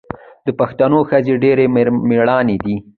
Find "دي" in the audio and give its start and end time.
2.65-2.75